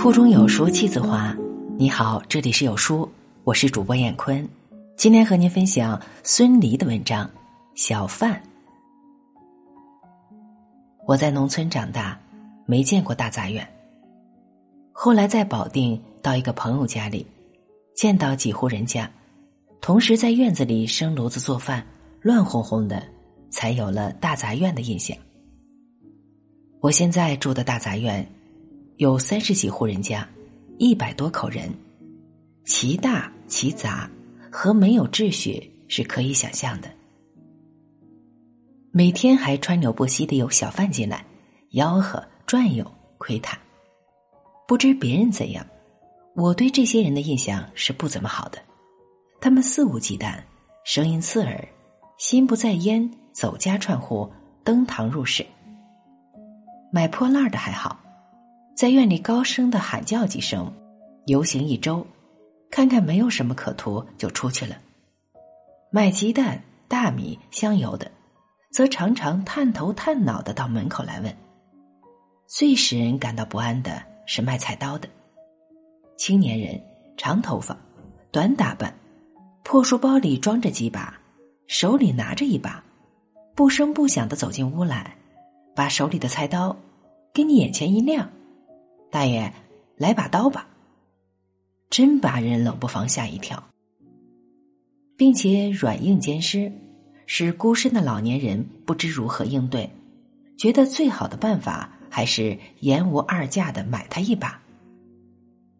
[0.00, 1.36] 腹中有书气自华。
[1.76, 3.06] 你好，这里是有书，
[3.44, 4.48] 我是主播闫坤。
[4.96, 7.26] 今天和您分享孙犁的文章
[7.74, 8.32] 《小贩》。
[11.06, 12.18] 我在农村长大，
[12.64, 13.68] 没见过大杂院。
[14.90, 17.26] 后来在保定到一个朋友家里，
[17.94, 19.06] 见到几户人家，
[19.82, 21.86] 同时在院子里生炉子做饭，
[22.22, 23.02] 乱哄哄的，
[23.50, 25.14] 才有了大杂院的印象。
[26.80, 28.26] 我现在住的大杂院。
[29.00, 30.28] 有三十几户人家，
[30.76, 31.72] 一百多口人，
[32.66, 34.06] 其大其杂，
[34.52, 36.90] 和没有秩序是可以想象的。
[38.92, 41.24] 每天还川流不息的有小贩进来，
[41.70, 42.84] 吆喝、转悠、
[43.16, 43.58] 窥探。
[44.68, 45.66] 不知别人怎样，
[46.36, 48.58] 我对这些人的印象是不怎么好的。
[49.40, 50.38] 他们肆无忌惮，
[50.84, 51.66] 声音刺耳，
[52.18, 54.30] 心不在焉，走家串户，
[54.62, 55.46] 登堂入室。
[56.92, 57.98] 买破烂的还好。
[58.80, 60.72] 在院里高声的喊叫几声，
[61.26, 62.06] 游行一周，
[62.70, 64.74] 看看没有什么可图，就出去了。
[65.90, 68.10] 卖鸡蛋、大米、香油的，
[68.70, 71.36] 则常常探头探脑的到门口来问。
[72.46, 75.06] 最使人感到不安的是卖菜刀的，
[76.16, 76.82] 青年人，
[77.18, 77.76] 长头发，
[78.30, 78.94] 短打扮，
[79.62, 81.20] 破书包里装着几把，
[81.66, 82.82] 手里拿着一把，
[83.54, 85.14] 不声不响的走进屋来，
[85.76, 86.74] 把手里的菜刀
[87.34, 88.26] 给你眼前一亮。
[89.10, 89.52] 大爷，
[89.96, 90.68] 来把刀吧！
[91.90, 93.60] 真把人冷不防吓一跳，
[95.16, 96.70] 并且软硬兼施，
[97.26, 99.90] 使孤身的老年人不知如何应对，
[100.56, 104.62] 觉得最好的办法还是言无二价的买他一把，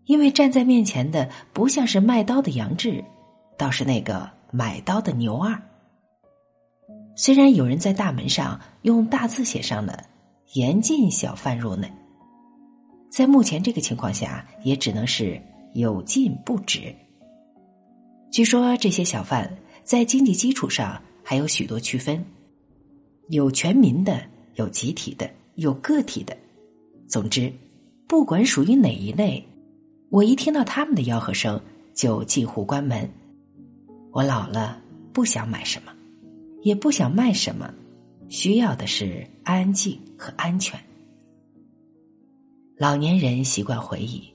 [0.06, 3.04] 因为站在面前的不像是卖刀的杨志，
[3.56, 5.56] 倒是那个买刀的牛二。
[7.14, 10.04] 虽然有人在大门上用大字写上了
[10.54, 11.88] “严禁小贩入内”。
[13.20, 15.38] 在目前这个情况下，也只能是
[15.74, 16.90] 有进不止。
[18.30, 22.24] 据说这些小贩在经济基础上还有许多区分，
[23.28, 24.22] 有全民的，
[24.54, 26.34] 有集体的，有个体的。
[27.08, 27.52] 总之，
[28.08, 29.46] 不管属于哪一类，
[30.08, 31.60] 我一听到他们的吆喝声，
[31.92, 33.06] 就近乎关门。
[34.12, 34.80] 我老了，
[35.12, 35.92] 不想买什么，
[36.62, 37.70] 也不想卖什么，
[38.30, 40.80] 需要的是安静和安全。
[42.80, 44.26] 老年人习惯回忆，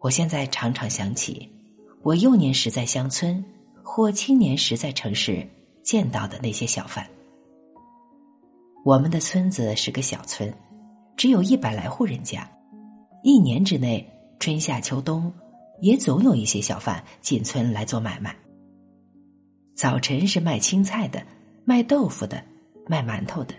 [0.00, 1.48] 我现在常常想起
[2.02, 3.42] 我幼年时在乡村
[3.84, 5.48] 或青年时在城市
[5.80, 7.08] 见到的那些小贩。
[8.84, 10.52] 我们的村子是个小村，
[11.16, 12.50] 只有一百来户人家，
[13.22, 14.04] 一年之内
[14.40, 15.32] 春夏秋冬
[15.80, 18.34] 也总有一些小贩进村来做买卖。
[19.76, 21.24] 早晨是卖青菜的，
[21.64, 22.42] 卖豆腐的，
[22.88, 23.54] 卖馒头的；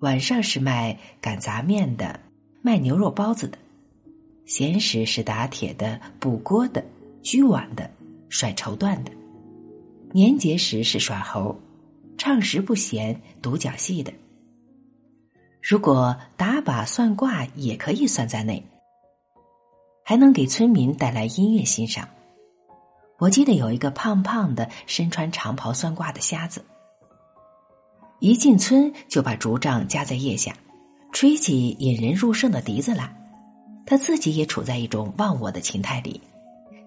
[0.00, 2.18] 晚上是卖擀杂面的。
[2.66, 3.58] 卖牛肉包子的，
[4.46, 6.82] 闲时是打铁的、补锅的、
[7.22, 7.90] 锯碗的、
[8.30, 9.12] 甩绸缎的；
[10.12, 11.54] 年节时是耍猴、
[12.16, 14.10] 唱时不闲、独角戏的。
[15.60, 18.64] 如果打把算卦也可以算在内，
[20.02, 22.08] 还能给村民带来音乐欣赏。
[23.18, 26.64] 我记得有一个胖胖的、身穿长袍算卦的瞎子，
[28.20, 30.56] 一进村就把竹杖夹在腋下。
[31.14, 33.08] 吹起引人入胜的笛子来，
[33.86, 36.20] 他自己也处在一种忘我的情态里。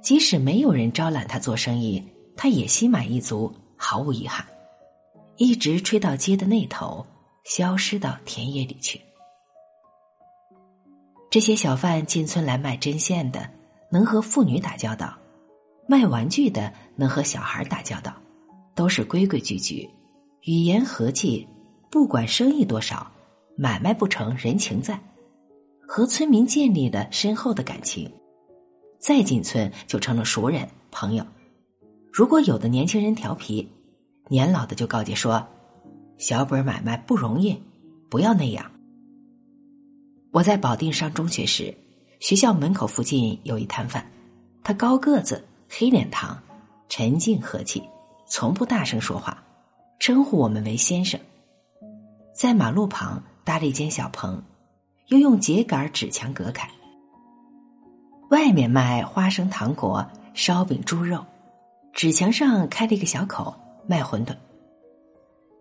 [0.01, 2.03] 即使没有人招揽他做生意，
[2.35, 4.45] 他也心满意足，毫无遗憾，
[5.37, 7.05] 一直吹到街的那头，
[7.45, 8.99] 消失到田野里去。
[11.31, 13.49] 这些小贩进村来卖针线的，
[13.89, 15.07] 能和妇女打交道；
[15.87, 18.13] 卖玩具的能和小孩打交道，
[18.75, 19.89] 都是规规矩矩，
[20.41, 21.47] 语言和气，
[21.89, 23.09] 不管生意多少。
[23.59, 24.99] 买卖不成，人情在，
[25.87, 28.07] 和村民建立了深厚的感情，
[28.99, 31.25] 再进村就成了熟人朋友。
[32.13, 33.67] 如果有的年轻人调皮，
[34.29, 35.43] 年老的就告诫说
[36.19, 37.59] ：“小本买卖不容易，
[38.11, 38.71] 不要那样。”
[40.31, 41.75] 我在保定上中学时，
[42.19, 44.07] 学校门口附近有一摊贩，
[44.63, 46.37] 他高个子，黑脸膛，
[46.89, 47.81] 沉静和气，
[48.27, 49.43] 从不大声说话，
[49.97, 51.19] 称呼我们为先生。
[52.35, 53.19] 在马路旁。
[53.47, 54.43] 搭了一间小棚，
[55.07, 56.69] 又用秸秆纸墙隔开。
[58.29, 61.25] 外面卖花生、糖果、烧饼、猪肉，
[61.93, 63.55] 纸墙上开了一个小口，
[63.87, 64.35] 卖馄饨。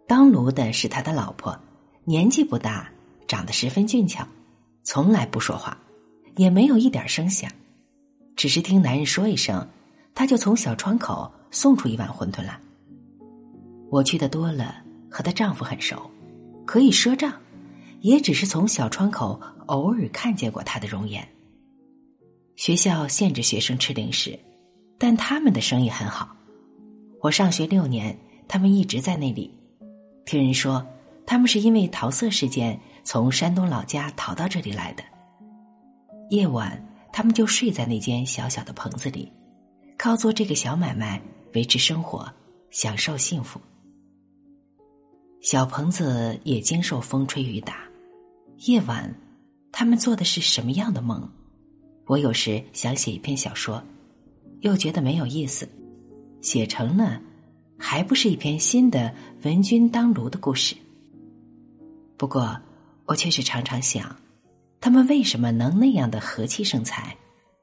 [0.09, 1.57] 当炉的是他的老婆，
[2.03, 2.91] 年纪不大，
[3.29, 4.27] 长得十分俊俏，
[4.83, 5.79] 从来不说话，
[6.35, 7.49] 也没有一点声响，
[8.35, 9.65] 只是听男人说一声，
[10.13, 12.59] 他就从小窗口送出一碗馄饨来。
[13.93, 14.75] 我去的多了，
[15.09, 16.11] 和她丈夫很熟，
[16.65, 17.33] 可以赊账。
[18.01, 21.27] 也只是从小窗口偶尔看见过他的容颜。
[22.57, 24.39] 学校限制学生吃零食，
[24.99, 26.35] 但他们的生意很好。
[27.21, 28.17] 我上学六年，
[28.49, 29.51] 他们一直在那里。
[30.25, 30.87] 听人说，
[31.27, 35.03] 他们是因为桃色事件从山东老家逃到这里来的。
[36.31, 36.83] 夜晚，
[37.13, 39.31] 他们就睡在那间小小的棚子里，
[39.99, 41.21] 靠做这个小买卖
[41.55, 42.27] 维持生活，
[42.71, 43.61] 享受幸福。
[45.47, 47.77] 小棚子也经受风吹雨打，
[48.67, 49.15] 夜晚，
[49.71, 51.23] 他们做的是什么样的梦？
[52.07, 53.81] 我有时想写一篇小说，
[54.63, 55.69] 又觉得没有意思，
[56.41, 57.23] 写成了，
[57.79, 59.15] 还不是一篇新的
[59.45, 60.75] 闻君当炉的故事。
[62.17, 62.61] 不过，
[63.05, 64.17] 我却是常常想，
[64.81, 67.17] 他们为什么能那样的和气生财，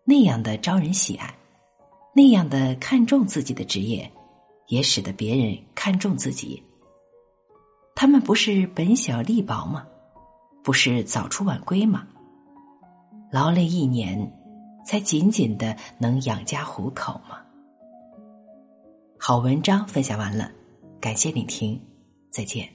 [0.05, 1.35] 那样的招人喜爱，
[2.15, 4.09] 那样的看重自己的职业，
[4.69, 6.63] 也使得别人看重自己。
[7.95, 9.85] 他们不是本小利薄吗？
[10.63, 12.07] 不是早出晚归吗？
[13.31, 14.31] 劳累一年，
[14.85, 17.37] 才仅仅的能养家糊口吗？
[19.17, 20.51] 好文章分享完了，
[20.99, 21.79] 感谢聆听，
[22.29, 22.67] 再见。